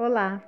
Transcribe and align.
Olá! 0.00 0.40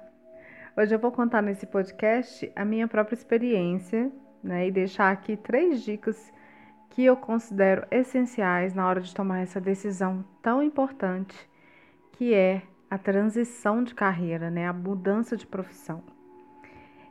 Hoje 0.77 0.95
eu 0.95 0.99
vou 1.01 1.11
contar 1.11 1.43
nesse 1.43 1.67
podcast 1.67 2.53
a 2.55 2.65
minha 2.65 2.87
própria 2.87 3.17
experiência 3.17 4.09
né, 4.41 4.69
e 4.69 4.71
deixar 4.71 5.11
aqui 5.11 5.37
três 5.37 5.83
dicas 5.83 6.33
que 6.91 7.05
eu 7.05 7.17
considero 7.17 7.85
essenciais 7.91 8.75
na 8.75 8.87
hora 8.87 9.01
de 9.01 9.13
tomar 9.13 9.41
essa 9.41 9.61
decisão 9.61 10.25
tão 10.41 10.63
importante 10.63 11.37
que 12.13 12.33
é 12.33 12.63
a 12.89 12.97
transição 12.97 13.83
de 13.83 13.93
carreira, 13.93 14.53
né, 14.53 14.69
a 14.69 14.73
mudança 14.73 15.37
de 15.37 15.49
profissão. 15.49 16.01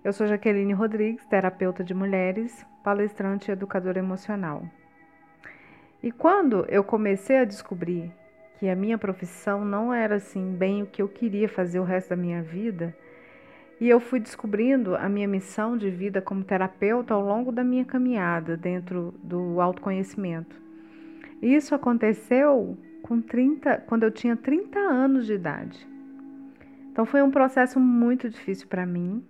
Eu 0.02 0.14
sou 0.14 0.26
Jaqueline 0.26 0.71
Rodrigues, 0.71 1.26
terapeuta 1.26 1.84
de 1.84 1.94
mulheres, 1.94 2.66
palestrante 2.82 3.52
e 3.52 3.52
educadora 3.52 4.00
emocional. 4.00 4.64
E 6.02 6.10
quando 6.10 6.66
eu 6.70 6.86
comecei 6.86 7.38
a 7.38 7.44
descobrir 7.44 8.10
que 8.60 8.68
a 8.68 8.76
minha 8.76 8.98
profissão 8.98 9.64
não 9.64 9.94
era 9.94 10.16
assim 10.16 10.54
bem 10.54 10.84
o 10.84 10.86
que 10.86 11.02
eu 11.02 11.07
queria 11.07 11.47
fazer 11.47 11.79
o 11.79 11.86
resto 11.86 12.10
da 12.10 12.15
minha 12.18 12.42
vida, 12.42 12.93
e 13.79 13.88
eu 13.88 14.02
fui 14.02 14.20
descobrindo 14.20 14.96
a 14.97 15.07
minha 15.07 15.28
missão 15.28 15.78
de 15.78 15.89
vida 15.89 16.21
como 16.21 16.43
terapeuta 16.43 17.14
ao 17.14 17.21
longo 17.21 17.50
da 17.50 17.64
minha 17.64 17.86
caminhada 17.86 18.57
dentro 18.57 19.14
do 19.24 19.61
autoconhecimento. 19.61 20.54
Isso 21.42 21.74
aconteceu 21.74 22.78
com 23.02 23.21
30, 23.21 23.78
quando 23.88 24.04
eu 24.04 24.11
tinha 24.11 24.36
30 24.36 24.78
anos 24.78 25.25
de 25.25 25.33
idade. 25.33 25.88
Então 26.91 27.05
foi 27.05 27.21
um 27.21 27.32
processo 27.32 27.80
muito 27.80 28.30
difícil 28.30 28.68
para 28.68 28.86
mim, 28.86 29.24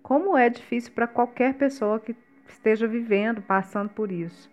como 0.00 0.38
é 0.38 0.48
difícil 0.48 0.92
para 0.92 1.08
qualquer 1.08 1.54
pessoa 1.54 1.98
que 1.98 2.14
esteja 2.46 2.86
vivendo, 2.86 3.42
passando 3.42 3.88
por 3.88 4.12
isso. 4.12 4.48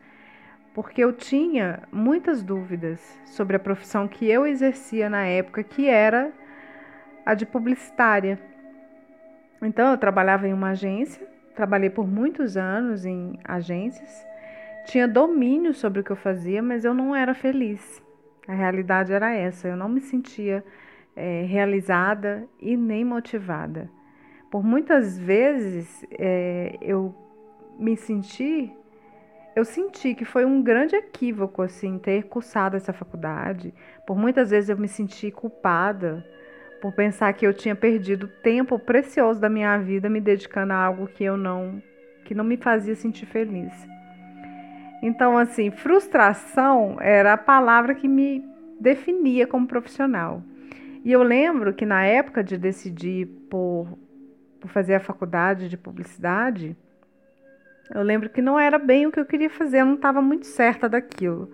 Porque 0.74 1.04
eu 1.04 1.12
tinha 1.12 1.84
muitas 1.92 2.42
dúvidas 2.44 3.00
sobre 3.26 3.56
a 3.56 3.60
profissão 3.60 4.08
que 4.08 4.30
eu 4.30 4.46
exercia 4.46 5.10
na 5.10 5.26
época, 5.26 5.64
que 5.64 5.88
era 5.88 6.32
a 7.26 7.34
de 7.34 7.46
publicitária. 7.46 8.40
Então, 9.62 9.92
eu 9.92 9.98
trabalhava 9.98 10.48
em 10.48 10.54
uma 10.54 10.70
agência, 10.70 11.28
trabalhei 11.56 11.90
por 11.90 12.08
muitos 12.08 12.56
anos 12.56 13.06
em 13.06 13.38
agências, 13.44 14.26
tinha 14.86 15.08
domínio 15.08 15.74
sobre 15.74 16.00
o 16.00 16.04
que 16.04 16.12
eu 16.12 16.16
fazia, 16.16 16.62
mas 16.62 16.86
eu 16.86 16.94
não 16.94 17.16
era 17.16 17.34
feliz. 17.34 18.02
A 18.48 18.54
realidade 18.54 19.14
era 19.14 19.34
essa, 19.34 19.68
eu 19.68 19.78
não 19.78 19.88
me 19.88 20.02
sentia 20.02 20.64
é, 21.16 21.44
realizada 21.44 22.48
e 22.60 22.76
nem 22.76 23.06
motivada. 23.06 23.90
Por 24.50 24.64
muitas 24.64 25.18
vezes 25.18 26.06
é, 26.12 26.78
eu 26.82 27.16
me 27.80 27.96
senti, 27.96 28.74
eu 29.56 29.66
senti 29.66 30.16
que 30.16 30.26
foi 30.26 30.46
um 30.46 30.62
grande 30.62 30.96
equívoco 30.96 31.62
assim 31.62 31.98
ter 31.98 32.24
cursado 32.24 32.78
essa 32.78 32.94
faculdade. 32.94 33.74
Por 34.06 34.18
muitas 34.18 34.52
vezes 34.52 34.70
eu 34.70 34.78
me 34.78 34.88
senti 34.88 35.30
culpada 35.32 36.26
por 36.82 36.94
pensar 36.94 37.32
que 37.34 37.46
eu 37.46 37.54
tinha 37.54 37.76
perdido 37.76 38.28
tempo 38.28 38.80
precioso 38.80 39.40
da 39.40 39.50
minha 39.50 39.78
vida 39.78 40.10
me 40.10 40.20
dedicando 40.20 40.74
a 40.74 40.78
algo 40.78 41.08
que 41.08 41.24
eu 41.24 41.38
não 41.38 41.82
que 42.24 42.34
não 42.34 42.46
me 42.46 42.56
fazia 42.56 42.96
sentir 42.96 43.26
feliz. 43.26 43.74
Então, 45.02 45.38
assim, 45.38 45.72
frustração 45.72 46.98
era 47.02 47.34
a 47.34 47.38
palavra 47.38 47.96
que 47.96 48.08
me 48.08 48.46
definia 48.80 49.48
como 49.48 49.68
profissional. 49.68 50.44
E 51.04 51.12
eu 51.12 51.24
lembro 51.24 51.74
que 51.74 51.86
na 51.86 52.06
época 52.06 52.44
de 52.44 52.58
decidir 52.58 53.26
por, 53.50 53.98
por 54.60 54.70
fazer 54.70 54.94
a 54.94 55.00
faculdade 55.00 55.68
de 55.68 55.76
publicidade, 55.76 56.78
eu 57.94 58.04
lembro 58.04 58.30
que 58.30 58.42
não 58.42 58.60
era 58.60 58.78
bem 58.78 59.06
o 59.06 59.12
que 59.12 59.20
eu 59.20 59.26
queria 59.26 59.50
fazer, 59.50 59.82
eu 59.82 59.86
não 59.86 59.96
estava 59.96 60.22
muito 60.22 60.46
certa 60.46 60.88
daquilo. 60.88 61.52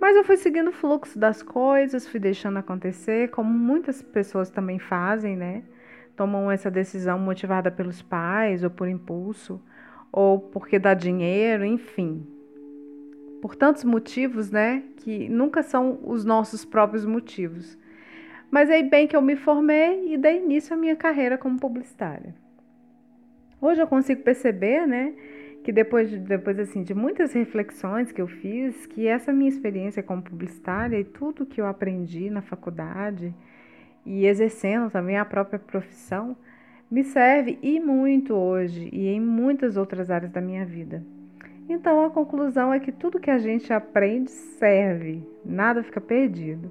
Mas 0.00 0.16
eu 0.16 0.24
fui 0.24 0.36
seguindo 0.36 0.68
o 0.68 0.72
fluxo 0.72 1.18
das 1.18 1.42
coisas, 1.42 2.08
fui 2.08 2.18
deixando 2.18 2.58
acontecer, 2.58 3.30
como 3.30 3.50
muitas 3.50 4.02
pessoas 4.02 4.50
também 4.50 4.78
fazem, 4.78 5.36
né? 5.36 5.62
Tomam 6.16 6.50
essa 6.50 6.70
decisão 6.70 7.18
motivada 7.18 7.70
pelos 7.70 8.02
pais, 8.02 8.64
ou 8.64 8.70
por 8.70 8.88
impulso, 8.88 9.62
ou 10.10 10.40
porque 10.40 10.78
dá 10.78 10.92
dinheiro, 10.92 11.64
enfim. 11.64 12.26
Por 13.40 13.54
tantos 13.54 13.84
motivos, 13.84 14.50
né? 14.50 14.82
Que 14.96 15.28
nunca 15.28 15.62
são 15.62 16.00
os 16.02 16.24
nossos 16.24 16.64
próprios 16.64 17.06
motivos. 17.06 17.78
Mas 18.50 18.68
aí 18.68 18.82
bem 18.82 19.06
que 19.06 19.16
eu 19.16 19.22
me 19.22 19.36
formei 19.36 20.12
e 20.12 20.18
dei 20.18 20.38
início 20.38 20.74
à 20.74 20.76
minha 20.76 20.96
carreira 20.96 21.38
como 21.38 21.58
publicitária. 21.58 22.34
Hoje 23.60 23.80
eu 23.80 23.86
consigo 23.86 24.22
perceber, 24.22 24.86
né? 24.86 25.14
Que 25.62 25.72
depois, 25.72 26.10
de, 26.10 26.18
depois 26.18 26.58
assim, 26.58 26.82
de 26.82 26.94
muitas 26.94 27.32
reflexões 27.32 28.10
que 28.10 28.20
eu 28.20 28.26
fiz, 28.26 28.86
que 28.86 29.06
essa 29.06 29.32
minha 29.32 29.48
experiência 29.48 30.02
como 30.02 30.22
publicitária 30.22 30.98
e 30.98 31.04
tudo 31.04 31.46
que 31.46 31.60
eu 31.60 31.66
aprendi 31.66 32.30
na 32.30 32.42
faculdade 32.42 33.34
e 34.04 34.26
exercendo 34.26 34.90
também 34.90 35.16
a 35.16 35.24
própria 35.24 35.58
profissão, 35.58 36.36
me 36.90 37.04
serve 37.04 37.58
e 37.62 37.80
muito 37.80 38.34
hoje 38.34 38.88
e 38.92 39.08
em 39.08 39.20
muitas 39.20 39.76
outras 39.76 40.10
áreas 40.10 40.32
da 40.32 40.40
minha 40.40 40.66
vida. 40.66 41.02
Então 41.68 42.04
a 42.04 42.10
conclusão 42.10 42.74
é 42.74 42.80
que 42.80 42.90
tudo 42.90 43.20
que 43.20 43.30
a 43.30 43.38
gente 43.38 43.72
aprende 43.72 44.30
serve, 44.30 45.24
nada 45.44 45.82
fica 45.82 46.00
perdido. 46.00 46.70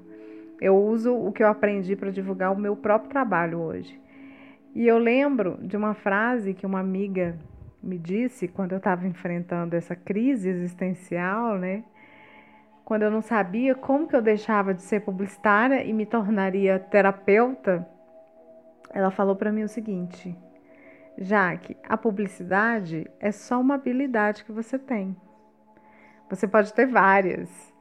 Eu 0.60 0.76
uso 0.76 1.12
o 1.12 1.32
que 1.32 1.42
eu 1.42 1.48
aprendi 1.48 1.96
para 1.96 2.12
divulgar 2.12 2.52
o 2.52 2.58
meu 2.58 2.76
próprio 2.76 3.10
trabalho 3.10 3.58
hoje. 3.58 4.00
E 4.74 4.86
eu 4.86 4.98
lembro 4.98 5.58
de 5.60 5.76
uma 5.76 5.94
frase 5.94 6.54
que 6.54 6.64
uma 6.64 6.78
amiga 6.78 7.36
me 7.82 7.98
disse 7.98 8.46
quando 8.46 8.72
eu 8.72 8.78
estava 8.78 9.06
enfrentando 9.06 9.74
essa 9.74 9.96
crise 9.96 10.48
existencial, 10.48 11.58
né? 11.58 11.82
Quando 12.84 13.02
eu 13.02 13.10
não 13.10 13.22
sabia 13.22 13.74
como 13.74 14.06
que 14.06 14.14
eu 14.14 14.22
deixava 14.22 14.72
de 14.74 14.82
ser 14.82 15.00
publicitária 15.00 15.82
e 15.84 15.92
me 15.92 16.06
tornaria 16.06 16.78
terapeuta, 16.78 17.88
ela 18.90 19.10
falou 19.10 19.34
para 19.34 19.52
mim 19.52 19.62
o 19.62 19.68
seguinte: 19.68 20.36
Jaque, 21.18 21.76
a 21.88 21.96
publicidade 21.96 23.10
é 23.18 23.32
só 23.32 23.60
uma 23.60 23.74
habilidade 23.74 24.44
que 24.44 24.52
você 24.52 24.78
tem. 24.78 25.16
Você 26.28 26.46
pode 26.48 26.72
ter 26.72 26.86
várias. 26.86 27.72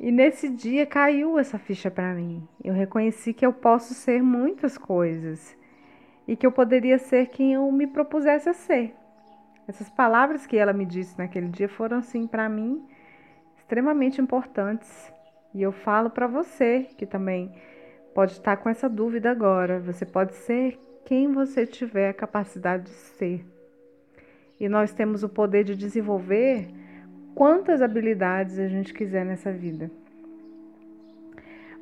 E 0.00 0.12
nesse 0.12 0.48
dia 0.48 0.86
caiu 0.86 1.38
essa 1.38 1.58
ficha 1.58 1.90
para 1.90 2.14
mim. 2.14 2.46
Eu 2.62 2.72
reconheci 2.72 3.34
que 3.34 3.44
eu 3.44 3.52
posso 3.52 3.94
ser 3.94 4.22
muitas 4.22 4.78
coisas 4.78 5.56
e 6.26 6.36
que 6.36 6.46
eu 6.46 6.52
poderia 6.52 6.98
ser 6.98 7.26
quem 7.26 7.54
eu 7.54 7.70
me 7.72 7.86
propusesse 7.86 8.48
a 8.48 8.54
ser. 8.54 8.94
Essas 9.68 9.90
palavras 9.90 10.46
que 10.46 10.56
ela 10.56 10.72
me 10.72 10.86
disse 10.86 11.18
naquele 11.18 11.48
dia 11.48 11.68
foram, 11.68 11.98
assim, 11.98 12.26
para 12.26 12.48
mim, 12.48 12.82
extremamente 13.58 14.18
importantes. 14.18 15.12
E 15.54 15.60
eu 15.60 15.72
falo 15.72 16.08
para 16.08 16.26
você 16.26 16.88
que 16.96 17.04
também 17.04 17.52
pode 18.14 18.32
estar 18.32 18.56
com 18.56 18.70
essa 18.70 18.88
dúvida 18.88 19.30
agora. 19.30 19.78
Você 19.80 20.06
pode 20.06 20.34
ser 20.34 20.78
quem 21.04 21.30
você 21.30 21.66
tiver 21.66 22.08
a 22.08 22.14
capacidade 22.14 22.84
de 22.84 22.90
ser. 22.90 23.44
E 24.58 24.70
nós 24.70 24.94
temos 24.94 25.22
o 25.22 25.28
poder 25.28 25.64
de 25.64 25.76
desenvolver 25.76 26.68
quantas 27.34 27.82
habilidades 27.82 28.58
a 28.58 28.68
gente 28.68 28.94
quiser 28.94 29.24
nessa 29.24 29.52
vida. 29.52 29.90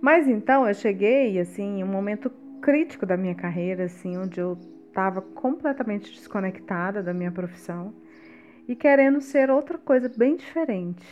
Mas 0.01 0.27
então 0.27 0.67
eu 0.67 0.75
cheguei 0.75 1.39
assim, 1.39 1.79
em 1.79 1.85
um 1.85 1.87
momento 1.87 2.31
crítico 2.61 3.07
da 3.07 3.17
minha 3.17 3.35
carreira, 3.35 3.85
assim, 3.85 4.19
onde 4.19 4.41
eu 4.41 4.59
estava 4.97 5.21
completamente 5.21 6.11
desconectada 6.11 7.03
da 7.03 7.13
minha 7.13 7.31
profissão 7.31 7.95
e 8.67 8.75
querendo 8.75 9.21
ser 9.21 9.51
outra 9.51 9.77
coisa 9.77 10.09
bem 10.09 10.37
diferente. 10.37 11.07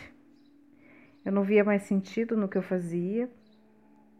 Eu 1.23 1.31
não 1.31 1.43
via 1.43 1.63
mais 1.63 1.83
sentido 1.83 2.35
no 2.35 2.49
que 2.49 2.57
eu 2.57 2.63
fazia. 2.63 3.29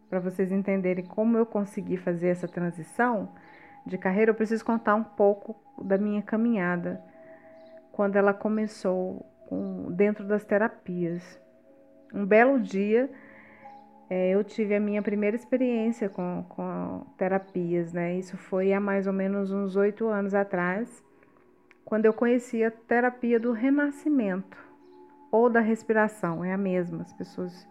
Para 0.07 0.19
vocês 0.19 0.51
entenderem 0.51 1.03
como 1.03 1.35
eu 1.35 1.47
consegui 1.47 1.97
fazer 1.97 2.27
essa 2.27 2.47
transição 2.47 3.33
de 3.87 3.97
carreira, 3.97 4.29
eu 4.29 4.35
preciso 4.35 4.63
contar 4.63 4.93
um 4.93 5.03
pouco 5.03 5.59
da 5.83 5.97
minha 5.97 6.21
caminhada 6.21 7.03
quando 7.91 8.17
ela 8.17 8.35
começou 8.35 9.25
com, 9.47 9.91
dentro 9.91 10.27
das 10.27 10.45
terapias. 10.45 11.41
Um 12.13 12.23
belo 12.23 12.59
dia, 12.59 13.09
é, 14.09 14.29
eu 14.29 14.43
tive 14.43 14.75
a 14.75 14.79
minha 14.79 15.01
primeira 15.01 15.35
experiência 15.35 16.07
com, 16.09 16.45
com 16.49 17.05
terapias, 17.17 17.91
né? 17.91 18.15
Isso 18.17 18.37
foi 18.37 18.71
há 18.71 18.79
mais 18.79 19.07
ou 19.07 19.13
menos 19.13 19.51
uns 19.51 19.75
oito 19.75 20.07
anos 20.07 20.33
atrás, 20.35 21.03
quando 21.83 22.05
eu 22.05 22.13
conheci 22.13 22.63
a 22.63 22.71
terapia 22.71 23.39
do 23.39 23.51
renascimento 23.51 24.57
ou 25.31 25.49
da 25.49 25.59
respiração, 25.59 26.45
é 26.45 26.53
a 26.53 26.57
mesma, 26.57 27.01
as 27.01 27.13
pessoas. 27.13 27.67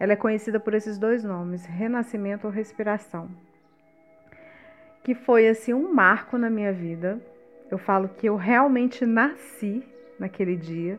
Ela 0.00 0.14
é 0.14 0.16
conhecida 0.16 0.58
por 0.58 0.74
esses 0.74 0.98
dois 0.98 1.22
nomes, 1.22 1.64
renascimento 1.64 2.46
ou 2.46 2.52
respiração. 2.52 3.28
Que 5.02 5.14
foi 5.14 5.48
assim 5.48 5.74
um 5.74 5.92
marco 5.92 6.38
na 6.38 6.48
minha 6.48 6.72
vida. 6.72 7.20
Eu 7.70 7.78
falo 7.78 8.08
que 8.08 8.26
eu 8.26 8.36
realmente 8.36 9.04
nasci 9.04 9.82
naquele 10.18 10.56
dia 10.56 10.98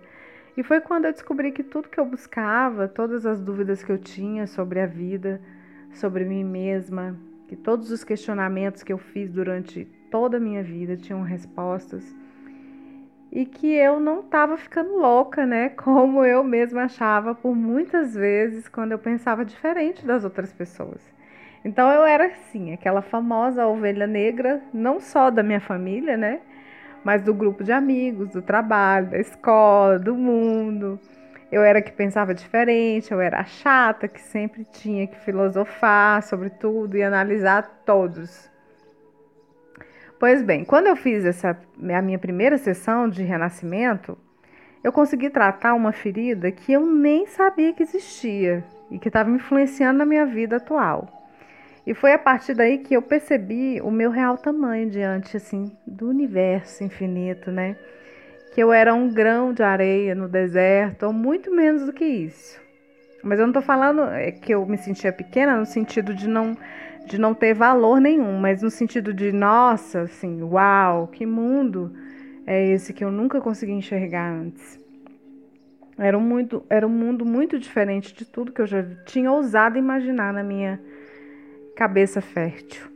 e 0.57 0.63
foi 0.63 0.79
quando 0.79 1.05
eu 1.05 1.11
descobri 1.11 1.51
que 1.51 1.63
tudo 1.63 1.89
que 1.89 1.99
eu 1.99 2.05
buscava, 2.05 2.87
todas 2.87 3.25
as 3.25 3.41
dúvidas 3.41 3.83
que 3.83 3.91
eu 3.91 3.97
tinha 3.97 4.47
sobre 4.47 4.79
a 4.79 4.85
vida, 4.85 5.41
sobre 5.91 6.23
mim 6.23 6.43
mesma, 6.43 7.17
que 7.47 7.55
todos 7.55 7.91
os 7.91 8.03
questionamentos 8.03 8.83
que 8.83 8.93
eu 8.93 8.97
fiz 8.97 9.31
durante 9.31 9.85
toda 10.09 10.37
a 10.37 10.39
minha 10.39 10.63
vida 10.63 10.95
tinham 10.95 11.21
respostas 11.21 12.15
e 13.35 13.45
que 13.45 13.67
eu 13.67 13.99
não 13.99 14.21
estava 14.21 14.55
ficando 14.55 14.97
louca, 14.97 15.45
né? 15.45 15.69
Como 15.75 16.23
eu 16.23 16.41
mesma 16.41 16.83
achava 16.83 17.35
por 17.35 17.53
muitas 17.53 18.13
vezes 18.15 18.69
quando 18.69 18.93
eu 18.93 18.99
pensava 18.99 19.43
diferente 19.43 20.05
das 20.05 20.23
outras 20.23 20.53
pessoas. 20.53 21.01
Então 21.63 21.91
eu 21.91 22.05
era 22.05 22.27
assim, 22.27 22.71
aquela 22.71 23.01
famosa 23.01 23.67
ovelha 23.67 24.07
negra, 24.07 24.61
não 24.73 25.01
só 25.01 25.29
da 25.29 25.43
minha 25.43 25.59
família, 25.59 26.15
né? 26.15 26.39
Mas 27.05 27.21
do 27.21 27.35
grupo 27.35 27.63
de 27.63 27.71
amigos, 27.71 28.29
do 28.29 28.41
trabalho, 28.41 29.11
da 29.11 29.19
escola, 29.19 29.99
do 29.99 30.15
mundo. 30.15 30.99
Eu 31.51 31.61
era 31.61 31.79
que 31.79 31.91
pensava 31.91 32.33
diferente, 32.33 33.11
eu 33.11 33.21
era 33.21 33.45
chata 33.45 34.07
que 34.07 34.19
sempre 34.19 34.65
tinha 34.65 35.05
que 35.05 35.19
filosofar 35.19 36.23
sobre 36.23 36.49
tudo 36.49 36.97
e 36.97 37.03
analisar 37.03 37.83
todos. 37.85 38.49
Pois 40.19 40.41
bem, 40.41 40.65
quando 40.65 40.87
eu 40.87 40.95
fiz 40.95 41.23
essa 41.23 41.55
a 41.95 42.01
minha 42.01 42.17
primeira 42.17 42.57
sessão 42.57 43.07
de 43.07 43.21
renascimento, 43.21 44.17
eu 44.83 44.91
consegui 44.91 45.29
tratar 45.29 45.75
uma 45.75 45.91
ferida 45.91 46.51
que 46.51 46.73
eu 46.73 46.87
nem 46.87 47.27
sabia 47.27 47.71
que 47.71 47.83
existia 47.83 48.63
e 48.89 48.97
que 48.97 49.09
estava 49.09 49.29
influenciando 49.29 49.99
na 49.99 50.05
minha 50.05 50.25
vida 50.25 50.55
atual. 50.55 51.24
E 51.85 51.93
foi 51.93 52.13
a 52.13 52.19
partir 52.19 52.55
daí 52.55 52.79
que 52.79 52.95
eu 52.95 53.01
percebi 53.01 53.79
o 53.81 53.91
meu 53.91 54.09
real 54.09 54.37
tamanho 54.37 54.89
diante 54.89 55.37
assim 55.37 55.71
do 55.85 56.09
universo 56.09 56.83
infinito, 56.83 57.51
né? 57.51 57.75
Que 58.53 58.61
eu 58.61 58.73
era 58.73 58.93
um 58.93 59.13
grão 59.13 59.53
de 59.53 59.61
areia 59.61 60.15
no 60.15 60.27
deserto, 60.27 61.05
ou 61.05 61.13
muito 61.13 61.53
menos 61.53 61.85
do 61.85 61.93
que 61.93 62.05
isso. 62.05 62.59
Mas 63.23 63.39
eu 63.39 63.45
não 63.45 63.51
estou 63.51 63.61
falando 63.61 64.03
é, 64.03 64.31
que 64.31 64.53
eu 64.53 64.65
me 64.65 64.77
sentia 64.77 65.11
pequena 65.11 65.57
no 65.57 65.65
sentido 65.65 66.13
de 66.13 66.27
não 66.27 66.55
de 67.05 67.19
não 67.19 67.35
ter 67.35 67.53
valor 67.53 68.01
nenhum, 68.01 68.39
mas 68.39 68.63
no 68.63 68.71
sentido 68.71 69.13
de 69.13 69.31
nossa, 69.31 70.01
assim, 70.01 70.41
uau, 70.41 71.07
que 71.07 71.23
mundo 71.23 71.93
é 72.47 72.67
esse 72.71 72.93
que 72.93 73.03
eu 73.03 73.11
nunca 73.11 73.39
consegui 73.39 73.73
enxergar 73.73 74.31
antes. 74.31 74.79
Era 75.97 76.17
um, 76.17 76.21
muito, 76.21 76.65
era 76.69 76.85
um 76.85 76.89
mundo 76.89 77.23
muito 77.23 77.57
diferente 77.57 78.13
de 78.13 78.25
tudo 78.25 78.51
que 78.51 78.61
eu 78.61 78.65
já 78.65 78.83
tinha 79.05 79.31
ousado 79.31 79.77
imaginar 79.77 80.33
na 80.33 80.43
minha 80.43 80.81
cabeça 81.75 82.21
fértil. 82.21 82.95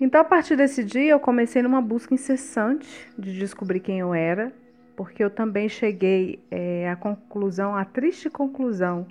Então, 0.00 0.20
a 0.20 0.24
partir 0.24 0.56
desse 0.56 0.84
dia, 0.84 1.12
eu 1.12 1.20
comecei 1.20 1.62
numa 1.62 1.80
busca 1.80 2.12
incessante 2.12 3.08
de 3.18 3.38
descobrir 3.38 3.80
quem 3.80 4.00
eu 4.00 4.12
era, 4.12 4.52
porque 4.94 5.24
eu 5.24 5.30
também 5.30 5.68
cheguei 5.68 6.38
é, 6.50 6.88
à 6.90 6.96
conclusão, 6.96 7.74
à 7.74 7.84
triste 7.84 8.28
conclusão, 8.28 9.06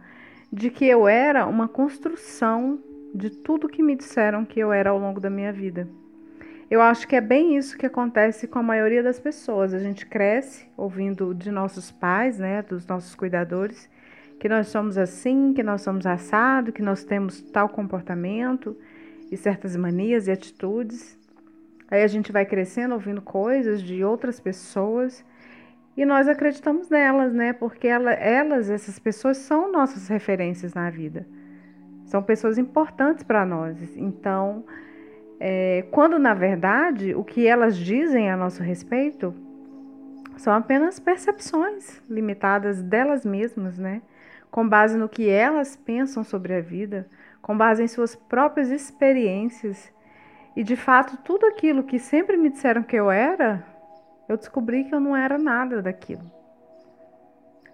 de 0.51 0.69
que 0.69 0.85
eu 0.85 1.07
era 1.07 1.47
uma 1.47 1.67
construção 1.67 2.79
de 3.13 3.29
tudo 3.29 3.69
que 3.69 3.81
me 3.81 3.95
disseram 3.95 4.45
que 4.45 4.59
eu 4.59 4.71
era 4.71 4.89
ao 4.89 4.99
longo 4.99 5.19
da 5.19 5.29
minha 5.29 5.51
vida. 5.51 5.87
Eu 6.69 6.81
acho 6.81 7.07
que 7.07 7.15
é 7.15 7.21
bem 7.21 7.55
isso 7.57 7.77
que 7.77 7.85
acontece 7.85 8.47
com 8.47 8.59
a 8.59 8.63
maioria 8.63 9.01
das 9.01 9.19
pessoas. 9.19 9.73
A 9.73 9.79
gente 9.79 10.05
cresce 10.05 10.67
ouvindo 10.75 11.33
de 11.33 11.51
nossos 11.51 11.91
pais, 11.91 12.39
né, 12.39 12.61
dos 12.61 12.85
nossos 12.85 13.13
cuidadores, 13.15 13.89
que 14.39 14.49
nós 14.49 14.67
somos 14.67 14.97
assim, 14.97 15.53
que 15.53 15.63
nós 15.63 15.81
somos 15.81 16.05
assado, 16.05 16.71
que 16.71 16.81
nós 16.81 17.03
temos 17.03 17.41
tal 17.41 17.69
comportamento 17.69 18.75
e 19.31 19.37
certas 19.37 19.75
manias 19.75 20.27
e 20.27 20.31
atitudes. 20.31 21.17
Aí 21.89 22.03
a 22.03 22.07
gente 22.07 22.31
vai 22.31 22.45
crescendo 22.45 22.93
ouvindo 22.93 23.21
coisas 23.21 23.81
de 23.81 24.03
outras 24.03 24.39
pessoas 24.39 25.23
e 25.97 26.05
nós 26.05 26.27
acreditamos 26.27 26.89
nelas, 26.89 27.33
né? 27.33 27.53
Porque 27.53 27.87
ela, 27.87 28.11
elas, 28.11 28.69
essas 28.69 28.99
pessoas, 28.99 29.37
são 29.37 29.71
nossas 29.71 30.07
referências 30.07 30.73
na 30.73 30.89
vida. 30.89 31.25
São 32.05 32.21
pessoas 32.21 32.57
importantes 32.57 33.23
para 33.23 33.45
nós. 33.45 33.77
Então, 33.95 34.65
é, 35.39 35.85
quando 35.91 36.19
na 36.19 36.33
verdade 36.33 37.13
o 37.15 37.23
que 37.23 37.47
elas 37.47 37.77
dizem 37.77 38.29
a 38.29 38.37
nosso 38.37 38.63
respeito 38.63 39.33
são 40.37 40.53
apenas 40.53 40.99
percepções 40.99 42.01
limitadas 42.09 42.81
delas 42.81 43.25
mesmas, 43.25 43.77
né? 43.77 44.01
Com 44.55 44.69
base 44.69 44.97
no 44.97 45.09
que 45.09 45.27
elas 45.27 45.75
pensam 45.75 46.23
sobre 46.23 46.53
a 46.53 46.61
vida, 46.61 47.09
com 47.41 47.57
base 47.57 47.83
em 47.83 47.89
suas 47.89 48.15
próprias 48.15 48.71
experiências. 48.71 49.91
E 50.55 50.63
de 50.63 50.77
fato, 50.77 51.17
tudo 51.25 51.45
aquilo 51.45 51.83
que 51.83 51.99
sempre 51.99 52.37
me 52.37 52.49
disseram 52.49 52.81
que 52.81 52.95
eu 52.95 53.11
era, 53.11 53.65
eu 54.29 54.37
descobri 54.37 54.85
que 54.85 54.95
eu 54.95 55.01
não 55.01 55.13
era 55.13 55.37
nada 55.37 55.81
daquilo. 55.81 56.31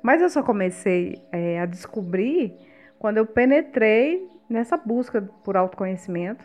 Mas 0.02 0.24
eu 0.24 0.30
só 0.32 0.42
comecei 0.42 1.24
é, 1.32 1.60
a 1.60 1.68
descobrir 1.68 2.58
quando 2.98 3.18
eu 3.18 3.28
penetrei 3.28 4.28
nessa 4.50 4.76
busca 4.76 5.22
por 5.44 5.56
autoconhecimento 5.56 6.44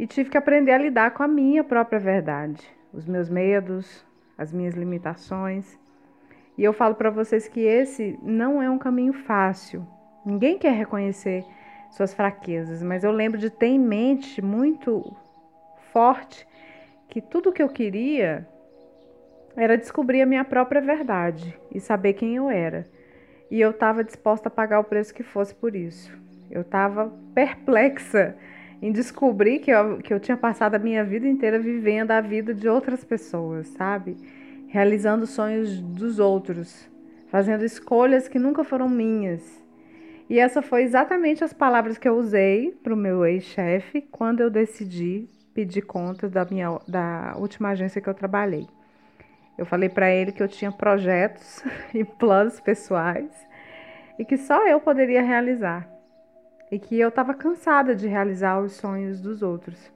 e 0.00 0.04
tive 0.04 0.30
que 0.30 0.36
aprender 0.36 0.72
a 0.72 0.78
lidar 0.78 1.12
com 1.12 1.22
a 1.22 1.28
minha 1.28 1.62
própria 1.62 2.00
verdade, 2.00 2.60
os 2.92 3.06
meus 3.06 3.28
medos, 3.28 4.04
as 4.36 4.52
minhas 4.52 4.74
limitações. 4.74 5.78
E 6.56 6.64
eu 6.64 6.72
falo 6.72 6.94
para 6.94 7.10
vocês 7.10 7.48
que 7.48 7.60
esse 7.60 8.18
não 8.22 8.62
é 8.62 8.70
um 8.70 8.78
caminho 8.78 9.12
fácil. 9.12 9.86
Ninguém 10.24 10.58
quer 10.58 10.72
reconhecer 10.72 11.44
suas 11.90 12.14
fraquezas, 12.14 12.82
mas 12.82 13.04
eu 13.04 13.10
lembro 13.10 13.38
de 13.38 13.50
ter 13.50 13.66
em 13.66 13.78
mente 13.78 14.42
muito 14.42 15.14
forte 15.92 16.46
que 17.08 17.20
tudo 17.20 17.52
que 17.52 17.62
eu 17.62 17.68
queria 17.68 18.46
era 19.56 19.78
descobrir 19.78 20.20
a 20.20 20.26
minha 20.26 20.44
própria 20.44 20.80
verdade 20.80 21.58
e 21.72 21.80
saber 21.80 22.14
quem 22.14 22.36
eu 22.36 22.50
era. 22.50 22.86
E 23.50 23.60
eu 23.60 23.70
estava 23.70 24.04
disposta 24.04 24.48
a 24.48 24.50
pagar 24.50 24.80
o 24.80 24.84
preço 24.84 25.14
que 25.14 25.22
fosse 25.22 25.54
por 25.54 25.74
isso. 25.74 26.12
Eu 26.50 26.62
estava 26.62 27.12
perplexa 27.34 28.36
em 28.82 28.92
descobrir 28.92 29.60
que 29.60 29.70
eu, 29.70 29.98
que 29.98 30.12
eu 30.12 30.20
tinha 30.20 30.36
passado 30.36 30.74
a 30.74 30.78
minha 30.78 31.04
vida 31.04 31.26
inteira 31.26 31.58
vivendo 31.58 32.10
a 32.10 32.20
vida 32.20 32.52
de 32.52 32.68
outras 32.68 33.04
pessoas, 33.04 33.68
sabe? 33.68 34.16
Realizando 34.76 35.26
sonhos 35.26 35.80
dos 35.80 36.18
outros, 36.18 36.86
fazendo 37.28 37.64
escolhas 37.64 38.28
que 38.28 38.38
nunca 38.38 38.62
foram 38.62 38.90
minhas. 38.90 39.64
E 40.28 40.38
essa 40.38 40.60
foi 40.60 40.82
exatamente 40.82 41.42
as 41.42 41.54
palavras 41.54 41.96
que 41.96 42.06
eu 42.06 42.14
usei 42.14 42.72
para 42.82 42.92
o 42.92 42.96
meu 42.96 43.24
ex-chefe 43.24 44.02
quando 44.02 44.42
eu 44.42 44.50
decidi 44.50 45.30
pedir 45.54 45.80
contas 45.80 46.30
da 46.30 46.44
minha 46.44 46.78
da 46.86 47.34
última 47.38 47.70
agência 47.70 48.02
que 48.02 48.08
eu 48.10 48.12
trabalhei. 48.12 48.66
Eu 49.56 49.64
falei 49.64 49.88
para 49.88 50.10
ele 50.10 50.30
que 50.30 50.42
eu 50.42 50.48
tinha 50.48 50.70
projetos 50.70 51.64
e 51.94 52.04
planos 52.04 52.60
pessoais 52.60 53.32
e 54.18 54.26
que 54.26 54.36
só 54.36 54.68
eu 54.68 54.78
poderia 54.78 55.22
realizar. 55.22 55.88
E 56.70 56.78
que 56.78 57.00
eu 57.00 57.08
estava 57.08 57.32
cansada 57.32 57.96
de 57.96 58.06
realizar 58.06 58.60
os 58.60 58.72
sonhos 58.72 59.22
dos 59.22 59.40
outros. 59.40 59.95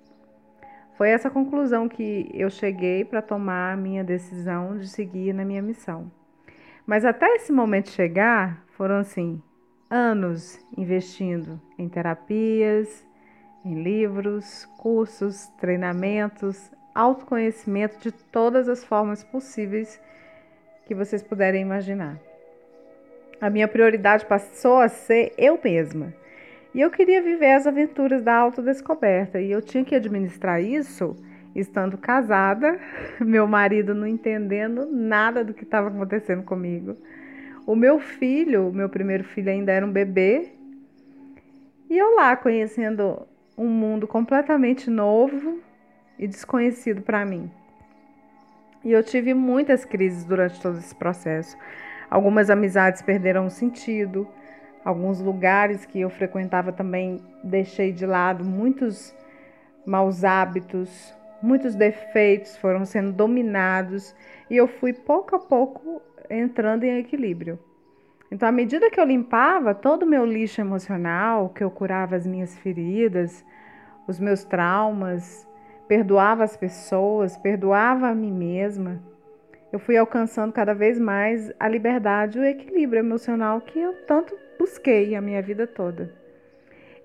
Foi 1.00 1.08
essa 1.08 1.30
conclusão 1.30 1.88
que 1.88 2.30
eu 2.34 2.50
cheguei 2.50 3.06
para 3.06 3.22
tomar 3.22 3.72
a 3.72 3.76
minha 3.76 4.04
decisão 4.04 4.76
de 4.76 4.86
seguir 4.86 5.32
na 5.32 5.46
minha 5.46 5.62
missão. 5.62 6.12
Mas 6.86 7.06
até 7.06 7.36
esse 7.36 7.50
momento 7.50 7.88
chegar, 7.88 8.62
foram 8.72 8.96
assim, 8.96 9.42
anos 9.88 10.62
investindo 10.76 11.58
em 11.78 11.88
terapias, 11.88 13.08
em 13.64 13.82
livros, 13.82 14.66
cursos, 14.76 15.46
treinamentos, 15.58 16.70
autoconhecimento 16.94 17.98
de 18.00 18.12
todas 18.12 18.68
as 18.68 18.84
formas 18.84 19.24
possíveis 19.24 19.98
que 20.84 20.94
vocês 20.94 21.22
puderem 21.22 21.62
imaginar. 21.62 22.20
A 23.40 23.48
minha 23.48 23.66
prioridade 23.66 24.26
passou 24.26 24.76
a 24.76 24.88
ser 24.90 25.32
eu 25.38 25.58
mesma. 25.64 26.12
E 26.74 26.80
eu 26.80 26.90
queria 26.90 27.20
viver 27.20 27.52
as 27.52 27.66
aventuras 27.66 28.22
da 28.22 28.34
autodescoberta 28.34 29.40
e 29.40 29.50
eu 29.50 29.60
tinha 29.60 29.84
que 29.84 29.94
administrar 29.94 30.62
isso 30.62 31.16
estando 31.54 31.98
casada, 31.98 32.78
meu 33.20 33.46
marido 33.46 33.94
não 33.94 34.06
entendendo 34.06 34.86
nada 34.86 35.44
do 35.44 35.52
que 35.52 35.64
estava 35.64 35.88
acontecendo 35.88 36.42
comigo. 36.42 36.96
O 37.66 37.74
meu 37.74 37.98
filho, 37.98 38.72
meu 38.72 38.88
primeiro 38.88 39.24
filho 39.24 39.50
ainda 39.50 39.72
era 39.72 39.84
um 39.84 39.92
bebê, 39.92 40.52
e 41.88 41.98
eu 41.98 42.14
lá 42.14 42.36
conhecendo 42.36 43.26
um 43.58 43.66
mundo 43.66 44.06
completamente 44.06 44.88
novo 44.88 45.58
e 46.16 46.26
desconhecido 46.28 47.02
para 47.02 47.26
mim. 47.26 47.50
E 48.84 48.92
eu 48.92 49.02
tive 49.02 49.34
muitas 49.34 49.84
crises 49.84 50.24
durante 50.24 50.60
todo 50.62 50.78
esse 50.78 50.94
processo. 50.94 51.58
Algumas 52.08 52.48
amizades 52.48 53.02
perderam 53.02 53.46
o 53.46 53.50
sentido, 53.50 54.26
alguns 54.84 55.20
lugares 55.20 55.84
que 55.84 56.00
eu 56.00 56.10
frequentava 56.10 56.72
também 56.72 57.20
deixei 57.42 57.92
de 57.92 58.06
lado 58.06 58.44
muitos 58.44 59.14
maus 59.84 60.24
hábitos, 60.24 61.14
muitos 61.42 61.74
defeitos 61.74 62.56
foram 62.56 62.84
sendo 62.84 63.12
dominados 63.12 64.14
e 64.48 64.56
eu 64.56 64.66
fui 64.66 64.92
pouco 64.92 65.36
a 65.36 65.38
pouco 65.38 66.02
entrando 66.28 66.84
em 66.84 66.98
equilíbrio. 66.98 67.58
Então, 68.30 68.48
à 68.48 68.52
medida 68.52 68.90
que 68.90 69.00
eu 69.00 69.04
limpava 69.04 69.74
todo 69.74 70.04
o 70.04 70.06
meu 70.06 70.24
lixo 70.24 70.60
emocional, 70.60 71.48
que 71.48 71.64
eu 71.64 71.70
curava 71.70 72.14
as 72.14 72.26
minhas 72.26 72.56
feridas, 72.58 73.44
os 74.06 74.20
meus 74.20 74.44
traumas, 74.44 75.46
perdoava 75.88 76.44
as 76.44 76.56
pessoas, 76.56 77.36
perdoava 77.36 78.08
a 78.08 78.14
mim 78.14 78.30
mesma, 78.30 79.02
eu 79.72 79.80
fui 79.80 79.96
alcançando 79.96 80.52
cada 80.52 80.72
vez 80.72 80.98
mais 80.98 81.52
a 81.58 81.68
liberdade 81.68 82.38
e 82.38 82.40
o 82.40 82.44
equilíbrio 82.44 83.00
emocional 83.00 83.60
que 83.60 83.78
eu 83.78 83.94
tanto 84.06 84.36
busquei 84.60 85.14
a 85.14 85.22
minha 85.22 85.40
vida 85.40 85.66
toda. 85.66 86.12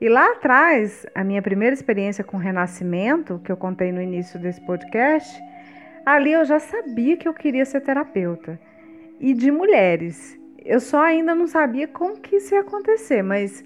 E 0.02 0.10
lá 0.10 0.34
atrás, 0.34 1.06
a 1.16 1.24
minha 1.24 1.42
primeira 1.42 1.74
experiência 1.74 2.22
com 2.22 2.36
renascimento, 2.36 3.40
que 3.40 3.50
eu 3.50 3.56
contei 3.56 3.94
no 3.94 4.02
início 4.02 4.38
desse 4.38 4.60
podcast, 4.66 5.42
ali 6.06 6.34
eu 6.34 6.44
já 6.44 6.60
sabia 6.60 7.16
que 7.16 7.26
eu 7.26 7.34
queria 7.34 7.64
ser 7.64 7.80
terapeuta. 7.80 8.60
E 9.22 9.34
de 9.34 9.50
mulheres. 9.50 10.38
Eu 10.66 10.82
só 10.82 11.02
ainda 11.02 11.34
não 11.34 11.48
sabia 11.48 11.88
como 11.88 12.20
que 12.20 12.36
isso 12.36 12.54
ia 12.54 12.60
acontecer, 12.60 13.22
mas 13.22 13.64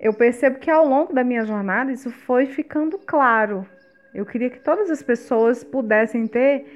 eu 0.00 0.12
percebo 0.12 0.58
que 0.58 0.68
ao 0.70 0.84
longo 0.84 1.12
da 1.12 1.22
minha 1.22 1.44
jornada 1.44 1.92
isso 1.92 2.10
foi 2.10 2.46
ficando 2.46 2.98
claro. 2.98 3.64
Eu 4.12 4.26
queria 4.26 4.50
que 4.50 4.58
todas 4.58 4.90
as 4.90 5.02
pessoas 5.04 5.62
pudessem 5.62 6.26
ter 6.26 6.66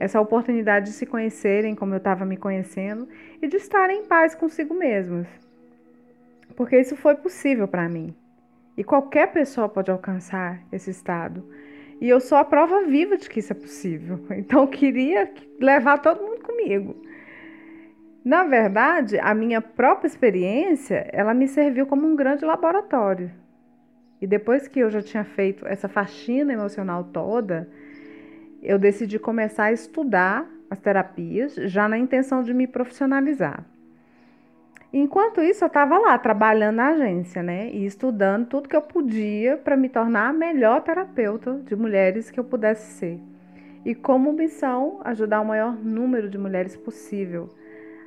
essa 0.00 0.20
oportunidade 0.20 0.86
de 0.86 0.92
se 0.92 1.06
conhecerem 1.06 1.76
como 1.76 1.94
eu 1.94 1.98
estava 1.98 2.24
me 2.24 2.36
conhecendo 2.36 3.06
e 3.40 3.46
de 3.46 3.56
estarem 3.58 4.00
em 4.00 4.06
paz 4.06 4.34
consigo 4.34 4.74
mesmos. 4.74 5.43
Porque 6.56 6.78
isso 6.78 6.96
foi 6.96 7.14
possível 7.16 7.66
para 7.66 7.88
mim. 7.88 8.14
E 8.76 8.82
qualquer 8.82 9.32
pessoa 9.32 9.68
pode 9.68 9.90
alcançar 9.90 10.60
esse 10.72 10.90
estado. 10.90 11.48
E 12.00 12.08
eu 12.08 12.20
sou 12.20 12.36
a 12.36 12.44
prova 12.44 12.82
viva 12.84 13.16
de 13.16 13.28
que 13.28 13.40
isso 13.40 13.52
é 13.52 13.56
possível. 13.56 14.20
Então 14.30 14.62
eu 14.62 14.68
queria 14.68 15.32
levar 15.60 15.98
todo 15.98 16.22
mundo 16.22 16.42
comigo. 16.42 17.02
Na 18.24 18.44
verdade, 18.44 19.18
a 19.18 19.34
minha 19.34 19.60
própria 19.60 20.06
experiência, 20.06 21.08
ela 21.12 21.34
me 21.34 21.46
serviu 21.46 21.86
como 21.86 22.06
um 22.06 22.16
grande 22.16 22.44
laboratório. 22.44 23.30
E 24.20 24.26
depois 24.26 24.66
que 24.66 24.80
eu 24.80 24.88
já 24.88 25.02
tinha 25.02 25.24
feito 25.24 25.66
essa 25.66 25.88
faxina 25.88 26.52
emocional 26.52 27.04
toda, 27.04 27.68
eu 28.62 28.78
decidi 28.78 29.18
começar 29.18 29.64
a 29.64 29.72
estudar 29.72 30.48
as 30.70 30.80
terapias, 30.80 31.54
já 31.54 31.86
na 31.86 31.98
intenção 31.98 32.42
de 32.42 32.54
me 32.54 32.66
profissionalizar. 32.66 33.64
Enquanto 34.96 35.42
isso, 35.42 35.64
eu 35.64 35.66
estava 35.66 35.98
lá 35.98 36.16
trabalhando 36.16 36.76
na 36.76 36.90
agência, 36.90 37.42
né? 37.42 37.68
E 37.68 37.84
estudando 37.84 38.46
tudo 38.46 38.68
que 38.68 38.76
eu 38.76 38.80
podia 38.80 39.56
para 39.56 39.76
me 39.76 39.88
tornar 39.88 40.28
a 40.28 40.32
melhor 40.32 40.82
terapeuta 40.82 41.54
de 41.64 41.74
mulheres 41.74 42.30
que 42.30 42.38
eu 42.38 42.44
pudesse 42.44 42.92
ser. 42.92 43.20
E 43.84 43.92
como 43.92 44.32
missão, 44.32 45.00
ajudar 45.04 45.40
o 45.40 45.44
maior 45.44 45.74
número 45.74 46.30
de 46.30 46.38
mulheres 46.38 46.76
possível 46.76 47.48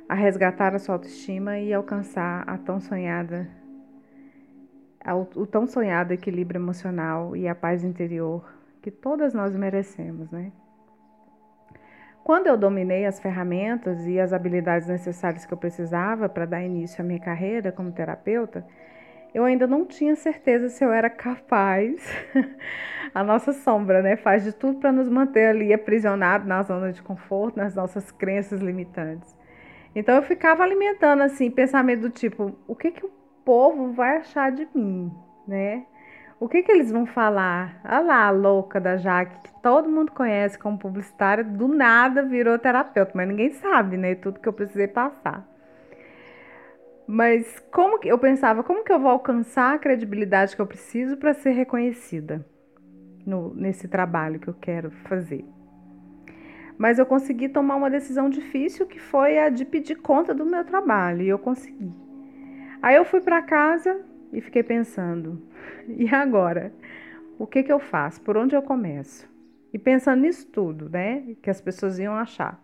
a 0.08 0.14
resgatar 0.14 0.74
a 0.74 0.78
sua 0.78 0.94
autoestima 0.94 1.58
e 1.58 1.74
alcançar 1.74 2.42
a 2.48 2.56
tão 2.56 2.80
sonhada 2.80 3.46
o 5.36 5.46
tão 5.46 5.66
sonhado 5.66 6.14
equilíbrio 6.14 6.58
emocional 6.58 7.36
e 7.36 7.46
a 7.46 7.54
paz 7.54 7.84
interior 7.84 8.50
que 8.80 8.90
todas 8.90 9.34
nós 9.34 9.54
merecemos, 9.54 10.30
né? 10.30 10.52
Quando 12.28 12.46
eu 12.46 12.58
dominei 12.58 13.06
as 13.06 13.18
ferramentas 13.18 14.06
e 14.06 14.20
as 14.20 14.34
habilidades 14.34 14.86
necessárias 14.86 15.46
que 15.46 15.54
eu 15.54 15.56
precisava 15.56 16.28
para 16.28 16.44
dar 16.44 16.62
início 16.62 17.00
à 17.00 17.02
minha 17.02 17.18
carreira 17.18 17.72
como 17.72 17.90
terapeuta, 17.90 18.66
eu 19.32 19.44
ainda 19.44 19.66
não 19.66 19.86
tinha 19.86 20.14
certeza 20.14 20.68
se 20.68 20.84
eu 20.84 20.92
era 20.92 21.08
capaz. 21.08 22.04
a 23.14 23.24
nossa 23.24 23.54
sombra, 23.54 24.02
né, 24.02 24.14
faz 24.14 24.44
de 24.44 24.52
tudo 24.52 24.78
para 24.78 24.92
nos 24.92 25.08
manter 25.08 25.46
ali 25.46 25.72
aprisionados 25.72 26.46
na 26.46 26.62
zona 26.62 26.92
de 26.92 27.00
conforto, 27.00 27.56
nas 27.56 27.74
nossas 27.74 28.12
crenças 28.12 28.60
limitantes. 28.60 29.34
Então 29.94 30.14
eu 30.14 30.22
ficava 30.22 30.62
alimentando 30.62 31.22
assim 31.22 31.50
pensamento 31.50 32.02
do 32.02 32.10
tipo, 32.10 32.54
o 32.66 32.76
que 32.76 32.90
que 32.90 33.06
o 33.06 33.10
povo 33.42 33.92
vai 33.92 34.18
achar 34.18 34.52
de 34.52 34.68
mim, 34.74 35.10
né? 35.46 35.86
O 36.40 36.48
que 36.48 36.62
que 36.62 36.70
eles 36.70 36.92
vão 36.92 37.04
falar? 37.04 37.80
Olha 37.84 38.00
lá 38.00 38.26
a 38.26 38.30
louca 38.30 38.80
da 38.80 38.96
Jaque, 38.96 39.40
que 39.42 39.60
todo 39.60 39.88
mundo 39.88 40.12
conhece 40.12 40.56
como 40.56 40.78
publicitária, 40.78 41.42
do 41.42 41.66
nada 41.66 42.22
virou 42.22 42.56
terapeuta, 42.58 43.10
mas 43.14 43.26
ninguém 43.26 43.50
sabe, 43.50 43.96
né? 43.96 44.14
Tudo 44.14 44.38
que 44.38 44.48
eu 44.48 44.52
precisei 44.52 44.86
passar. 44.86 45.44
Mas 47.08 47.58
como 47.72 47.98
que 47.98 48.06
eu 48.06 48.18
pensava, 48.18 48.62
como 48.62 48.84
que 48.84 48.92
eu 48.92 49.00
vou 49.00 49.10
alcançar 49.10 49.74
a 49.74 49.78
credibilidade 49.78 50.54
que 50.54 50.62
eu 50.62 50.66
preciso 50.66 51.16
para 51.16 51.34
ser 51.34 51.50
reconhecida 51.50 52.46
no, 53.26 53.52
nesse 53.54 53.88
trabalho 53.88 54.38
que 54.38 54.48
eu 54.48 54.54
quero 54.54 54.90
fazer? 54.90 55.44
Mas 56.76 57.00
eu 57.00 57.06
consegui 57.06 57.48
tomar 57.48 57.74
uma 57.74 57.90
decisão 57.90 58.30
difícil 58.30 58.86
que 58.86 59.00
foi 59.00 59.38
a 59.38 59.48
de 59.48 59.64
pedir 59.64 59.96
conta 59.96 60.32
do 60.32 60.46
meu 60.46 60.64
trabalho 60.64 61.22
e 61.22 61.28
eu 61.28 61.38
consegui. 61.38 61.92
Aí 62.80 62.94
eu 62.94 63.04
fui 63.04 63.20
para 63.20 63.42
casa 63.42 64.00
e 64.32 64.40
fiquei 64.40 64.62
pensando: 64.62 65.42
e 65.88 66.08
agora? 66.14 66.72
O 67.38 67.46
que, 67.46 67.62
que 67.62 67.72
eu 67.72 67.78
faço? 67.78 68.20
Por 68.20 68.36
onde 68.36 68.56
eu 68.56 68.62
começo? 68.62 69.28
E 69.72 69.78
pensando 69.78 70.22
nisso 70.22 70.46
tudo, 70.48 70.88
né? 70.88 71.36
Que 71.40 71.50
as 71.50 71.60
pessoas 71.60 71.98
iam 71.98 72.14
achar 72.14 72.60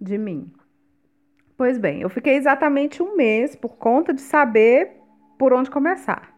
de 0.00 0.18
mim. 0.18 0.52
Pois 1.56 1.78
bem, 1.78 2.02
eu 2.02 2.08
fiquei 2.08 2.34
exatamente 2.36 3.02
um 3.02 3.16
mês 3.16 3.56
por 3.56 3.76
conta 3.76 4.12
de 4.12 4.20
saber 4.20 4.92
por 5.38 5.52
onde 5.52 5.70
começar. 5.70 6.36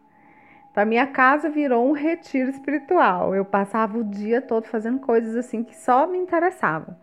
Então, 0.71 0.83
a 0.83 0.85
minha 0.85 1.05
casa 1.05 1.49
virou 1.49 1.87
um 1.87 1.91
retiro 1.91 2.49
espiritual. 2.49 3.35
Eu 3.35 3.43
passava 3.43 3.97
o 3.97 4.03
dia 4.03 4.41
todo 4.41 4.65
fazendo 4.65 4.99
coisas 4.99 5.35
assim 5.35 5.63
que 5.63 5.75
só 5.75 6.07
me 6.07 6.17
interessavam. 6.17 6.95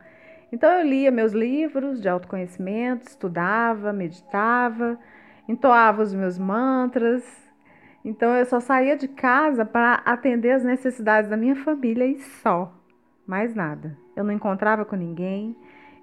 Então, 0.51 0.71
eu 0.71 0.87
lia 0.87 1.11
meus 1.11 1.33
livros 1.33 2.01
de 2.01 2.09
autoconhecimento, 2.09 3.07
estudava, 3.07 3.93
meditava, 3.93 4.99
entoava 5.49 6.03
os 6.03 6.15
meus 6.15 6.39
mantras. 6.39 7.25
Então, 8.05 8.35
eu 8.37 8.45
só 8.45 8.61
saía 8.61 8.97
de 8.97 9.09
casa 9.09 9.65
para 9.65 9.95
atender 10.05 10.53
as 10.53 10.63
necessidades 10.63 11.29
da 11.29 11.37
minha 11.37 11.57
família 11.57 12.07
e 12.07 12.21
só, 12.21 12.73
mais 13.27 13.55
nada. 13.55 13.97
Eu 14.15 14.23
não 14.23 14.33
encontrava 14.33 14.85
com 14.85 14.95
ninguém, 14.95 15.57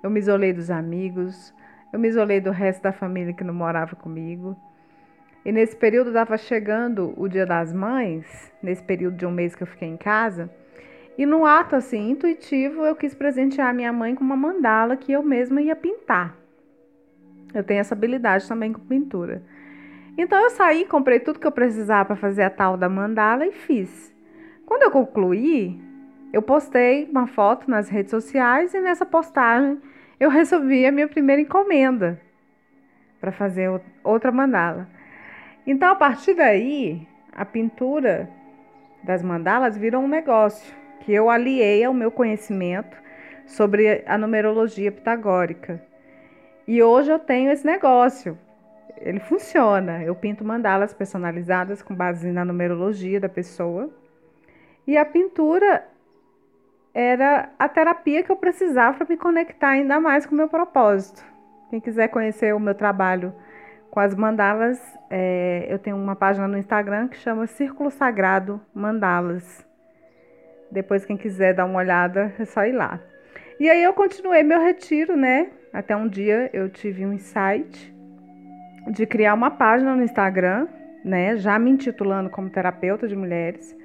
eu 0.03 0.09
me 0.09 0.19
isolei 0.19 0.51
dos 0.51 0.69
amigos, 0.69 1.53
eu 1.93 1.99
me 1.99 2.07
isolei 2.07 2.41
do 2.41 2.51
resto 2.51 2.83
da 2.83 2.91
família 2.91 3.33
que 3.33 3.43
não 3.43 3.53
morava 3.53 3.95
comigo. 3.95 4.57
E 5.45 5.51
nesse 5.51 5.75
período 5.75 6.07
estava 6.07 6.37
chegando 6.37 7.13
o 7.15 7.27
Dia 7.27 7.45
das 7.45 7.71
Mães, 7.71 8.51
nesse 8.63 8.83
período 8.83 9.15
de 9.15 9.25
um 9.25 9.31
mês 9.31 9.55
que 9.55 9.61
eu 9.61 9.67
fiquei 9.67 9.87
em 9.87 9.95
casa. 9.95 10.49
E 11.17 11.25
num 11.25 11.45
ato 11.45 11.75
assim 11.75 12.09
intuitivo, 12.09 12.83
eu 12.83 12.95
quis 12.95 13.13
presentear 13.13 13.73
minha 13.73 13.93
mãe 13.93 14.15
com 14.15 14.23
uma 14.23 14.35
mandala 14.35 14.97
que 14.97 15.11
eu 15.11 15.23
mesma 15.23 15.61
ia 15.61 15.75
pintar. 15.75 16.35
Eu 17.57 17.63
tenho 17.63 17.79
essa 17.79 17.95
habilidade 17.95 18.47
também 18.47 18.71
com 18.73 18.81
pintura. 18.81 19.41
Então 20.17 20.39
eu 20.39 20.49
saí, 20.49 20.85
comprei 20.85 21.19
tudo 21.19 21.39
que 21.39 21.47
eu 21.47 21.51
precisava 21.51 22.05
para 22.05 22.15
fazer 22.15 22.43
a 22.43 22.49
tal 22.49 22.77
da 22.77 22.87
mandala 22.87 23.45
e 23.45 23.51
fiz. 23.51 24.13
Quando 24.65 24.83
eu 24.83 24.91
concluí, 24.91 25.81
eu 26.31 26.41
postei 26.41 27.05
uma 27.05 27.27
foto 27.27 27.69
nas 27.69 27.89
redes 27.89 28.11
sociais 28.11 28.73
e 28.73 28.79
nessa 28.79 29.05
postagem 29.05 29.81
eu 30.19 30.29
recebi 30.29 30.85
a 30.85 30.91
minha 30.91 31.07
primeira 31.07 31.41
encomenda 31.41 32.19
para 33.19 33.31
fazer 33.31 33.69
outra 34.03 34.31
mandala. 34.31 34.87
Então, 35.67 35.91
a 35.91 35.95
partir 35.95 36.35
daí, 36.35 37.07
a 37.33 37.43
pintura 37.43 38.29
das 39.03 39.21
mandalas 39.23 39.77
virou 39.77 40.03
um 40.03 40.07
negócio 40.07 40.73
que 41.01 41.13
eu 41.13 41.29
aliei 41.29 41.83
ao 41.83 41.93
meu 41.93 42.11
conhecimento 42.11 42.97
sobre 43.45 44.03
a 44.05 44.17
numerologia 44.17 44.91
pitagórica. 44.91 45.81
E 46.67 46.81
hoje 46.81 47.11
eu 47.11 47.19
tenho 47.19 47.51
esse 47.51 47.65
negócio. 47.65 48.37
Ele 48.97 49.19
funciona. 49.19 50.03
Eu 50.03 50.15
pinto 50.15 50.43
mandalas 50.43 50.93
personalizadas 50.93 51.81
com 51.81 51.93
base 51.93 52.31
na 52.31 52.43
numerologia 52.43 53.19
da 53.19 53.29
pessoa. 53.29 53.89
E 54.87 54.97
a 54.97 55.05
pintura 55.05 55.85
era 56.93 57.49
a 57.59 57.67
terapia 57.67 58.23
que 58.23 58.31
eu 58.31 58.35
precisava 58.35 58.97
para 58.97 59.07
me 59.07 59.17
conectar 59.17 59.69
ainda 59.69 59.99
mais 59.99 60.25
com 60.25 60.33
o 60.33 60.37
meu 60.37 60.47
propósito. 60.47 61.23
Quem 61.69 61.79
quiser 61.79 62.07
conhecer 62.07 62.55
o 62.55 62.59
meu 62.59 62.73
trabalho 62.73 63.33
com 63.91 63.99
as 63.99 64.15
mandalas, 64.15 64.79
é, 65.09 65.65
eu 65.69 65.79
tenho 65.79 65.95
uma 65.95 66.15
página 66.15 66.47
no 66.47 66.57
Instagram 66.57 67.07
que 67.07 67.17
chama 67.17 67.47
Círculo 67.47 67.91
Sagrado 67.91 68.61
Mandalas. 68.73 69.65
Depois, 70.71 71.05
quem 71.05 71.15
quiser 71.15 71.53
dar 71.53 71.65
uma 71.65 71.79
olhada, 71.79 72.33
é 72.39 72.45
só 72.45 72.65
ir 72.65 72.73
lá. 72.73 72.99
E 73.59 73.69
aí 73.69 73.83
eu 73.83 73.93
continuei 73.93 74.43
meu 74.43 74.59
retiro, 74.59 75.15
né? 75.15 75.49
Até 75.75 75.93
um 75.93 76.07
dia 76.07 76.49
eu 76.53 76.69
tive 76.69 77.05
um 77.05 77.11
insight 77.11 77.93
de 78.87 79.05
criar 79.05 79.33
uma 79.33 79.51
página 79.51 79.93
no 79.93 80.03
Instagram, 80.03 80.69
né? 81.03 81.35
Já 81.35 81.59
me 81.59 81.69
intitulando 81.69 82.29
como 82.29 82.49
terapeuta 82.49 83.09
de 83.09 83.13
mulheres. 83.13 83.75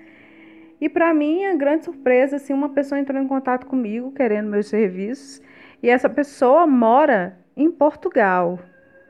E 0.80 0.88
para 0.88 1.12
mim, 1.12 1.44
a 1.46 1.56
grande 1.56 1.86
surpresa, 1.86 2.36
assim, 2.36 2.52
uma 2.52 2.68
pessoa 2.68 3.00
entrou 3.00 3.20
em 3.20 3.26
contato 3.26 3.66
comigo 3.66 4.12
querendo 4.12 4.48
meus 4.48 4.68
serviços. 4.68 5.42
E 5.82 5.90
essa 5.90 6.08
pessoa 6.08 6.64
mora 6.64 7.36
em 7.56 7.68
Portugal. 7.72 8.60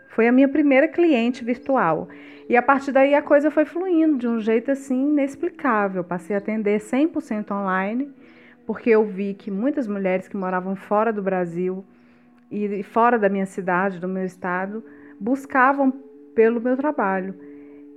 Foi 0.08 0.26
a 0.26 0.32
minha 0.32 0.48
primeira 0.48 0.88
cliente 0.88 1.44
virtual. 1.44 2.08
E 2.48 2.56
a 2.56 2.62
partir 2.62 2.92
daí 2.92 3.14
a 3.14 3.20
coisa 3.20 3.50
foi 3.50 3.66
fluindo 3.66 4.16
de 4.16 4.26
um 4.26 4.40
jeito 4.40 4.70
assim 4.70 5.10
inexplicável. 5.10 6.02
Passei 6.02 6.34
a 6.34 6.38
atender 6.38 6.80
100% 6.80 7.50
online, 7.50 8.10
porque 8.66 8.88
eu 8.88 9.04
vi 9.04 9.34
que 9.34 9.50
muitas 9.50 9.86
mulheres 9.86 10.26
que 10.26 10.36
moravam 10.36 10.74
fora 10.74 11.12
do 11.12 11.22
Brasil 11.22 11.84
e 12.50 12.82
fora 12.82 13.18
da 13.18 13.28
minha 13.28 13.46
cidade, 13.46 14.00
do 14.00 14.08
meu 14.08 14.24
estado, 14.24 14.84
buscavam 15.18 15.92
pelo 16.34 16.60
meu 16.60 16.76
trabalho. 16.76 17.34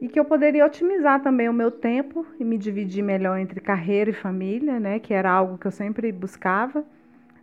E 0.02 0.08
que 0.08 0.20
eu 0.20 0.26
poderia 0.26 0.66
otimizar 0.66 1.22
também 1.22 1.48
o 1.48 1.54
meu 1.54 1.72
tempo 1.72 2.26
e 2.40 2.44
me 2.44 2.58
dividir 2.58 3.02
melhor 3.02 3.38
entre 3.38 3.60
carreira 3.60 4.10
e 4.10 4.14
família, 4.14 4.80
né? 4.80 5.00
Que 5.00 5.14
era 5.14 5.32
algo 5.32 5.58
que 5.58 5.66
eu 5.66 5.72
sempre 5.72 6.12
buscava 6.12 6.86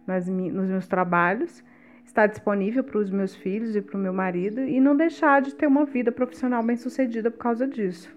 nos 0.07 0.69
meus 0.69 0.87
trabalhos 0.87 1.62
estar 2.05 2.26
disponível 2.26 2.83
para 2.83 2.99
os 2.99 3.11
meus 3.11 3.35
filhos 3.35 3.76
e 3.76 3.81
para 3.81 3.97
o 3.97 4.00
meu 4.00 4.12
marido 4.12 4.61
e 4.61 4.81
não 4.81 4.97
deixar 4.97 5.40
de 5.40 5.55
ter 5.55 5.67
uma 5.67 5.85
vida 5.85 6.11
profissional 6.11 6.62
bem-sucedida 6.62 7.31
por 7.31 7.38
causa 7.38 7.67
disso. 7.67 8.14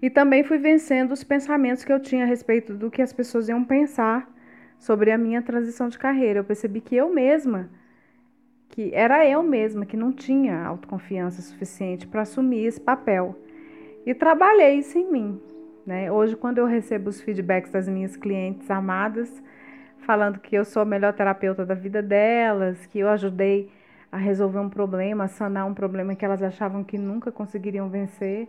E 0.00 0.08
também 0.08 0.44
fui 0.44 0.58
vencendo 0.58 1.12
os 1.12 1.24
pensamentos 1.24 1.84
que 1.84 1.92
eu 1.92 2.00
tinha 2.00 2.24
a 2.24 2.28
respeito 2.28 2.74
do 2.74 2.90
que 2.90 3.02
as 3.02 3.12
pessoas 3.12 3.48
iam 3.48 3.64
pensar 3.64 4.32
sobre 4.78 5.10
a 5.10 5.18
minha 5.18 5.42
transição 5.42 5.88
de 5.88 5.98
carreira. 5.98 6.40
Eu 6.40 6.44
percebi 6.44 6.80
que 6.80 6.96
eu 6.96 7.12
mesma, 7.12 7.68
que 8.68 8.90
era 8.94 9.26
eu 9.26 9.42
mesma 9.42 9.86
que 9.86 9.96
não 9.96 10.12
tinha 10.12 10.64
autoconfiança 10.64 11.42
suficiente 11.42 12.06
para 12.06 12.22
assumir 12.22 12.64
esse 12.66 12.80
papel. 12.80 13.36
E 14.04 14.14
trabalhei 14.14 14.78
isso 14.78 14.98
em 14.98 15.10
mim. 15.10 15.40
Né? 15.84 16.10
Hoje, 16.10 16.36
quando 16.36 16.58
eu 16.58 16.66
recebo 16.66 17.08
os 17.08 17.20
feedbacks 17.20 17.70
das 17.70 17.88
minhas 17.88 18.16
clientes 18.16 18.70
amadas, 18.70 19.42
falando 19.98 20.38
que 20.38 20.56
eu 20.56 20.64
sou 20.64 20.82
a 20.82 20.84
melhor 20.84 21.12
terapeuta 21.12 21.64
da 21.64 21.74
vida 21.74 22.02
delas, 22.02 22.86
que 22.86 22.98
eu 22.98 23.08
ajudei 23.08 23.70
a 24.10 24.16
resolver 24.16 24.58
um 24.58 24.70
problema, 24.70 25.24
a 25.24 25.28
sanar 25.28 25.66
um 25.66 25.74
problema 25.74 26.14
que 26.14 26.24
elas 26.24 26.42
achavam 26.42 26.84
que 26.84 26.96
nunca 26.96 27.30
conseguiriam 27.32 27.88
vencer, 27.88 28.48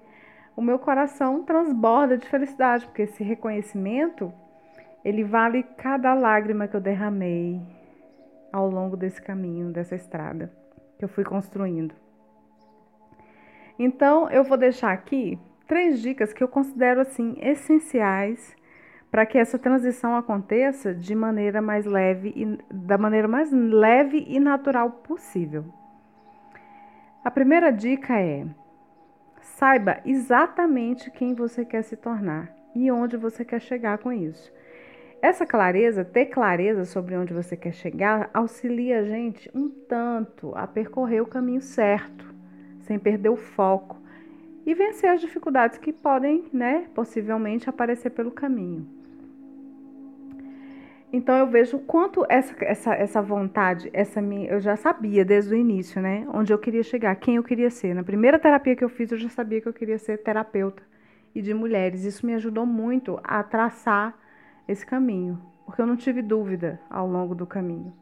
o 0.56 0.62
meu 0.62 0.80
coração 0.80 1.44
transborda 1.44 2.18
de 2.18 2.28
felicidade, 2.28 2.86
porque 2.86 3.04
esse 3.04 3.24
reconhecimento, 3.24 4.34
ele 5.08 5.24
vale 5.24 5.64
cada 5.64 6.14
lágrima 6.14 6.68
que 6.68 6.76
eu 6.76 6.82
derramei 6.82 7.62
ao 8.52 8.70
longo 8.70 8.98
desse 8.98 9.22
caminho, 9.22 9.72
dessa 9.72 9.96
estrada 9.96 10.52
que 10.98 11.06
eu 11.06 11.08
fui 11.08 11.24
construindo. 11.24 11.96
Então, 13.80 14.30
eu 14.30 14.44
vou 14.44 14.58
deixar 14.58 14.92
aqui 14.92 15.40
três 15.66 16.02
dicas 16.02 16.34
que 16.34 16.44
eu 16.44 16.48
considero 16.50 17.00
assim 17.00 17.38
essenciais 17.40 18.54
para 19.10 19.26
que 19.26 19.38
essa 19.38 19.58
transição 19.58 20.14
aconteça 20.14 20.94
de 20.94 21.16
maneira 21.16 21.62
mais 21.62 21.86
leve 21.86 22.34
e 22.36 22.58
da 22.70 22.98
maneira 22.98 23.30
mais 23.30 23.50
leve 23.50 24.26
e 24.28 24.42
natural 24.42 24.92
possível. 24.92 25.64
A 27.24 27.32
primeira 27.32 27.72
dica 27.72 28.20
é: 28.20 28.46
saiba 29.40 30.02
exatamente 30.04 31.10
quem 31.12 31.34
você 31.34 31.64
quer 31.64 31.84
se 31.84 31.96
tornar 31.96 32.54
e 32.76 32.92
onde 32.92 33.16
você 33.16 33.46
quer 33.46 33.62
chegar 33.62 34.00
com 34.00 34.12
isso. 34.12 34.52
Essa 35.22 35.48
clareza, 35.48 36.06
ter 36.06 36.28
clareza 36.28 36.86
sobre 36.86 37.16
onde 37.16 37.34
você 37.34 37.58
quer 37.58 37.74
chegar, 37.74 38.30
auxilia 38.34 39.00
a 39.00 39.04
gente 39.04 39.50
um 39.54 39.68
tanto 39.68 40.54
a 40.56 40.68
percorrer 40.68 41.22
o 41.22 41.26
caminho 41.26 41.62
certo, 41.62 42.26
sem 42.82 43.00
perder 43.00 43.30
o 43.30 43.36
foco 43.36 43.98
e 44.66 44.76
vencer 44.76 45.10
as 45.10 45.20
dificuldades 45.20 45.80
que 45.80 45.92
podem, 45.92 46.46
né, 46.54 46.86
possivelmente 46.94 47.70
aparecer 47.70 48.12
pelo 48.12 48.30
caminho. 48.30 48.88
Então 51.12 51.36
eu 51.36 51.48
vejo 51.48 51.78
o 51.78 51.80
quanto 51.80 52.26
essa, 52.30 52.54
essa, 52.64 52.94
essa 52.94 53.22
vontade, 53.22 53.90
essa 53.94 54.22
minha, 54.22 54.52
eu 54.52 54.60
já 54.60 54.76
sabia 54.76 55.26
desde 55.26 55.56
o 55.56 55.58
início, 55.58 56.00
né, 56.00 56.28
onde 56.32 56.54
eu 56.54 56.60
queria 56.60 56.84
chegar, 56.84 57.16
quem 57.16 57.38
eu 57.38 57.44
queria 57.44 57.72
ser. 57.72 57.96
Na 57.96 58.04
primeira 58.04 58.38
terapia 58.38 58.76
que 58.76 58.84
eu 58.84 58.90
fiz, 58.90 59.12
eu 59.12 59.18
já 59.18 59.30
sabia 59.30 59.62
que 59.62 59.68
eu 59.68 59.74
queria 59.74 59.98
ser 59.98 60.18
terapeuta 60.18 60.84
e 61.34 61.42
de 61.42 61.56
mulheres. 61.56 62.04
Isso 62.04 62.26
me 62.26 62.36
ajudou 62.36 62.68
muito 62.68 63.20
a 63.24 63.42
traçar 63.42 64.27
esse 64.68 64.86
caminho, 64.86 65.42
porque 65.66 65.82
eu 65.82 65.86
não 65.86 65.96
tive 65.96 66.22
dúvida 66.22 66.80
ao 66.90 67.08
longo 67.08 67.34
do 67.34 67.46
caminho. 67.46 67.94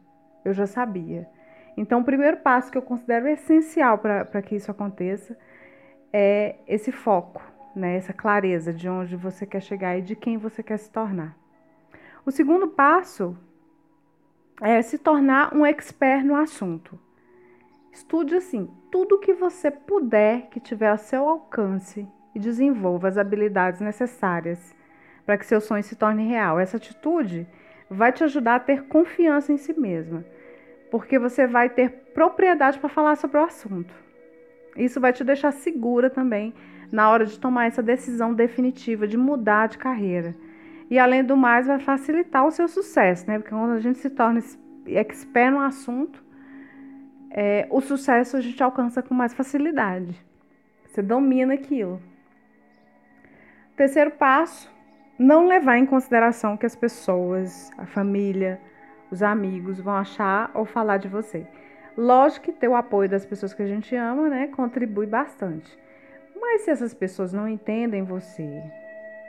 Eu 0.44 0.52
já 0.52 0.66
sabia. 0.66 1.28
Então, 1.76 2.00
o 2.00 2.04
primeiro 2.04 2.38
passo 2.38 2.70
que 2.70 2.78
eu 2.78 2.82
considero 2.82 3.28
essencial 3.28 3.98
para 3.98 4.42
que 4.42 4.56
isso 4.56 4.70
aconteça 4.70 5.36
é 6.12 6.56
esse 6.66 6.90
foco, 6.90 7.42
né? 7.74 7.96
essa 7.96 8.12
clareza 8.12 8.72
de 8.72 8.88
onde 8.88 9.16
você 9.16 9.44
quer 9.44 9.60
chegar 9.60 9.98
e 9.98 10.02
de 10.02 10.16
quem 10.16 10.38
você 10.38 10.62
quer 10.62 10.78
se 10.78 10.90
tornar. 10.90 11.36
O 12.24 12.30
segundo 12.30 12.68
passo 12.68 13.36
é 14.60 14.80
se 14.80 14.98
tornar 14.98 15.54
um 15.54 15.66
expert 15.66 16.24
no 16.24 16.34
assunto. 16.34 16.98
Estude 17.92 18.34
assim 18.34 18.70
tudo 18.90 19.18
que 19.18 19.34
você 19.34 19.70
puder 19.70 20.48
que 20.48 20.60
tiver 20.60 20.88
a 20.88 20.96
seu 20.96 21.28
alcance 21.28 22.08
e 22.34 22.38
desenvolva 22.38 23.08
as 23.08 23.18
habilidades 23.18 23.80
necessárias 23.80 24.74
para 25.26 25.36
que 25.36 25.44
seu 25.44 25.60
sonho 25.60 25.82
se 25.82 25.96
torne 25.96 26.26
real. 26.26 26.58
Essa 26.58 26.78
atitude 26.78 27.46
vai 27.90 28.12
te 28.12 28.24
ajudar 28.24 28.54
a 28.54 28.60
ter 28.60 28.84
confiança 28.84 29.52
em 29.52 29.58
si 29.58 29.78
mesma 29.78 30.24
porque 30.90 31.18
você 31.18 31.46
vai 31.46 31.68
ter 31.68 31.90
propriedade 32.14 32.78
para 32.78 32.88
falar 32.88 33.16
sobre 33.16 33.38
o 33.38 33.44
assunto. 33.44 33.94
Isso 34.76 35.00
vai 35.00 35.12
te 35.12 35.24
deixar 35.24 35.52
segura 35.52 36.10
também 36.10 36.54
na 36.92 37.10
hora 37.10 37.26
de 37.26 37.38
tomar 37.38 37.66
essa 37.66 37.82
decisão 37.82 38.32
definitiva 38.32 39.06
de 39.06 39.16
mudar 39.16 39.68
de 39.68 39.78
carreira. 39.78 40.34
E 40.88 40.98
além 40.98 41.24
do 41.24 41.36
mais, 41.36 41.66
vai 41.66 41.80
facilitar 41.80 42.46
o 42.46 42.50
seu 42.50 42.68
sucesso, 42.68 43.26
né? 43.26 43.38
Porque 43.38 43.50
quando 43.50 43.72
a 43.72 43.80
gente 43.80 43.98
se 43.98 44.08
torna 44.08 44.40
expert 44.86 45.52
no 45.52 45.60
assunto, 45.60 46.22
é, 47.30 47.66
o 47.70 47.80
sucesso 47.80 48.36
a 48.36 48.40
gente 48.40 48.62
alcança 48.62 49.02
com 49.02 49.14
mais 49.14 49.34
facilidade. 49.34 50.14
Você 50.86 51.02
domina 51.02 51.54
aquilo. 51.54 52.00
Terceiro 53.76 54.12
passo, 54.12 54.70
não 55.18 55.46
levar 55.46 55.78
em 55.78 55.86
consideração 55.86 56.56
que 56.56 56.66
as 56.66 56.76
pessoas, 56.76 57.70
a 57.78 57.86
família, 57.86 58.60
os 59.10 59.22
amigos 59.22 59.80
vão 59.80 59.94
achar 59.94 60.50
ou 60.54 60.64
falar 60.64 60.98
de 60.98 61.08
você. 61.08 61.46
Lógico 61.96 62.46
que 62.46 62.52
ter 62.52 62.68
o 62.68 62.76
apoio 62.76 63.08
das 63.08 63.24
pessoas 63.24 63.54
que 63.54 63.62
a 63.62 63.66
gente 63.66 63.94
ama, 63.96 64.28
né, 64.28 64.48
contribui 64.48 65.06
bastante. 65.06 65.76
Mas 66.38 66.62
se 66.62 66.70
essas 66.70 66.92
pessoas 66.92 67.32
não 67.32 67.48
entendem 67.48 68.04
você, 68.04 68.62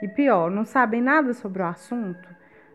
e 0.01 0.07
pior, 0.07 0.51
não 0.51 0.65
sabem 0.65 1.01
nada 1.01 1.33
sobre 1.33 1.61
o 1.61 1.65
assunto, 1.65 2.27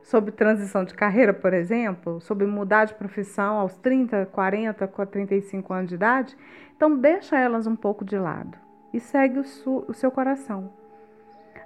sobre 0.03 0.33
transição 0.33 0.85
de 0.85 0.95
carreira, 0.95 1.33
por 1.33 1.53
exemplo, 1.53 2.21
sobre 2.21 2.47
mudar 2.47 2.87
de 2.87 2.95
profissão 2.95 3.57
aos 3.57 3.77
30, 3.77 4.27
40, 4.27 4.89
35 4.89 5.73
anos 5.73 5.89
de 5.89 5.95
idade, 5.95 6.37
então 6.75 6.97
deixa 6.97 7.39
elas 7.39 7.67
um 7.67 7.77
pouco 7.77 8.05
de 8.05 8.19
lado 8.19 8.59
e 8.93 8.99
segue 8.99 9.39
o, 9.39 9.85
o 9.89 9.95
seu 9.95 10.11
coração. 10.11 10.82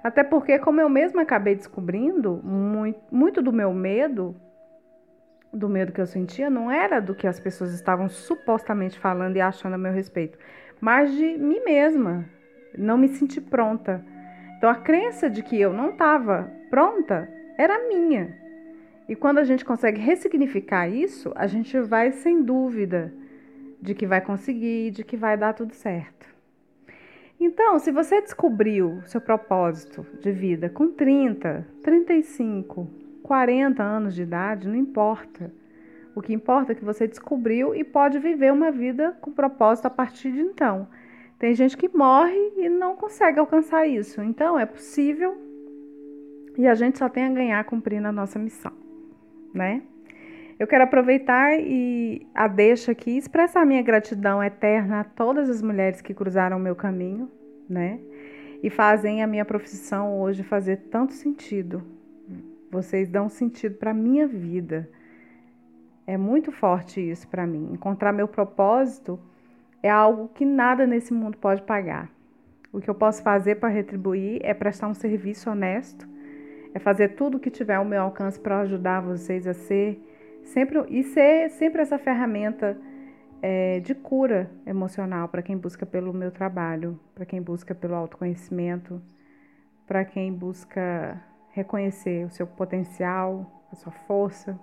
Até 0.03 0.23
porque, 0.23 0.59
como 0.59 0.79
eu 0.79 0.89
mesma 0.89 1.23
acabei 1.23 1.55
descobrindo, 1.55 2.41
muito, 2.43 2.99
muito 3.11 3.41
do 3.41 3.51
meu 3.51 3.73
medo 3.73 4.35
do 5.51 5.69
medo 5.69 5.91
que 5.91 6.01
eu 6.01 6.05
sentia 6.05 6.49
não 6.49 6.69
era 6.69 6.99
do 6.99 7.15
que 7.15 7.27
as 7.27 7.39
pessoas 7.39 7.73
estavam 7.73 8.09
supostamente 8.09 8.99
falando 8.99 9.37
e 9.37 9.41
achando 9.41 9.73
a 9.73 9.77
meu 9.77 9.91
respeito, 9.91 10.37
mas 10.79 11.11
de 11.13 11.37
mim 11.37 11.61
mesma, 11.63 12.25
não 12.77 12.97
me 12.97 13.07
sentir 13.07 13.41
pronta. 13.41 14.03
Então 14.57 14.69
a 14.69 14.75
crença 14.75 15.29
de 15.29 15.41
que 15.41 15.59
eu 15.59 15.73
não 15.73 15.91
estava 15.91 16.51
pronta 16.69 17.29
era 17.57 17.87
minha. 17.87 18.37
E 19.07 19.15
quando 19.15 19.37
a 19.37 19.43
gente 19.43 19.63
consegue 19.63 20.01
ressignificar 20.01 20.87
isso, 20.87 21.31
a 21.35 21.47
gente 21.47 21.79
vai 21.79 22.11
sem 22.11 22.43
dúvida 22.43 23.13
de 23.81 23.95
que 23.95 24.05
vai 24.05 24.21
conseguir, 24.21 24.91
de 24.91 25.03
que 25.03 25.15
vai 25.15 25.37
dar 25.37 25.53
tudo 25.53 25.73
certo. 25.73 26.36
Então, 27.39 27.77
se 27.77 27.91
você 27.91 28.21
descobriu 28.21 29.01
seu 29.05 29.21
propósito 29.21 30.05
de 30.19 30.31
vida 30.31 30.69
com 30.69 30.91
30, 30.91 31.67
35, 31.83 32.89
40 33.21 33.83
anos 33.83 34.15
de 34.15 34.23
idade, 34.23 34.67
não 34.67 34.75
importa. 34.75 35.53
O 36.15 36.21
que 36.21 36.33
importa 36.33 36.71
é 36.71 36.75
que 36.75 36.83
você 36.83 37.07
descobriu 37.07 37.75
e 37.75 37.83
pode 37.83 38.17
viver 38.17 38.51
uma 38.51 38.71
vida 38.71 39.15
com 39.21 39.31
propósito 39.31 39.85
a 39.85 39.89
partir 39.89 40.31
de 40.31 40.41
então. 40.41 40.87
Tem 41.37 41.53
gente 41.53 41.77
que 41.77 41.87
morre 41.95 42.53
e 42.57 42.67
não 42.67 42.95
consegue 42.95 43.39
alcançar 43.39 43.85
isso. 43.85 44.21
Então 44.23 44.57
é 44.57 44.65
possível 44.65 45.37
e 46.57 46.65
a 46.65 46.73
gente 46.73 46.97
só 46.97 47.07
tem 47.07 47.25
a 47.25 47.29
ganhar 47.29 47.63
cumprindo 47.65 48.07
a 48.07 48.11
nossa 48.11 48.39
missão, 48.39 48.73
né? 49.53 49.83
Eu 50.59 50.65
quero 50.65 50.83
aproveitar 50.83 51.59
e 51.59 52.27
a 52.33 52.47
deixa 52.47 52.91
aqui 52.91 53.17
expressar 53.17 53.65
minha 53.65 53.81
gratidão 53.81 54.43
eterna 54.43 55.01
a 55.01 55.03
todas 55.03 55.49
as 55.49 55.61
mulheres 55.61 56.01
que 56.01 56.13
cruzaram 56.13 56.57
o 56.57 56.59
meu 56.59 56.75
caminho, 56.75 57.31
né? 57.69 57.99
E 58.63 58.69
fazem 58.69 59.21
a 59.21 59.27
minha 59.27 59.45
profissão 59.45 60.19
hoje 60.19 60.41
fazer 60.43 60.77
tanto 60.89 61.13
sentido 61.13 61.97
vocês 62.69 63.09
dão 63.09 63.29
sentido 63.29 63.75
para 63.75 63.93
minha 63.93 64.27
vida. 64.27 64.89
É 66.05 66.17
muito 66.17 66.51
forte 66.51 66.99
isso 67.01 67.27
para 67.27 67.45
mim. 67.45 67.69
Encontrar 67.73 68.11
meu 68.11 68.27
propósito 68.27 69.19
é 69.81 69.89
algo 69.89 70.29
que 70.29 70.45
nada 70.45 70.85
nesse 70.85 71.13
mundo 71.13 71.37
pode 71.37 71.61
pagar. 71.63 72.09
O 72.71 72.79
que 72.79 72.89
eu 72.89 72.95
posso 72.95 73.21
fazer 73.23 73.55
para 73.55 73.69
retribuir 73.69 74.39
é 74.43 74.53
prestar 74.53 74.87
um 74.87 74.93
serviço 74.93 75.49
honesto, 75.49 76.07
é 76.73 76.79
fazer 76.79 77.09
tudo 77.09 77.37
o 77.37 77.39
que 77.39 77.49
tiver 77.49 77.75
ao 77.75 77.85
meu 77.85 78.01
alcance 78.01 78.39
para 78.39 78.59
ajudar 78.61 79.01
vocês 79.01 79.47
a 79.47 79.53
ser 79.53 79.99
sempre 80.47 80.83
e 80.89 81.03
ser 81.03 81.49
sempre 81.51 81.81
essa 81.81 81.97
ferramenta 81.97 82.77
é, 83.41 83.79
de 83.79 83.93
cura 83.93 84.49
emocional 84.65 85.27
para 85.27 85.41
quem 85.41 85.57
busca 85.57 85.85
pelo 85.85 86.13
meu 86.13 86.31
trabalho, 86.31 86.99
para 87.13 87.25
quem 87.25 87.41
busca 87.41 87.75
pelo 87.75 87.95
autoconhecimento, 87.95 89.01
para 89.85 90.03
quem 90.03 90.33
busca 90.33 91.21
reconhecer 91.51 92.25
o 92.25 92.29
seu 92.29 92.45
potencial, 92.45 93.65
a 93.71 93.75
sua 93.75 93.91
força. 93.91 94.59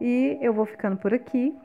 E 0.00 0.38
eu 0.40 0.52
vou 0.52 0.66
ficando 0.66 0.96
por 0.96 1.14
aqui. 1.14 1.56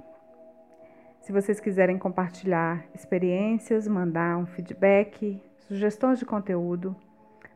Se 1.21 1.32
vocês 1.32 1.60
quiserem 1.60 1.97
compartilhar 1.97 2.86
experiências, 2.95 3.88
mandar 3.88 4.38
um 4.38 4.45
feedback, 4.45 5.41
sugestões 5.60 6.19
de 6.19 6.25
conteúdo 6.25 6.95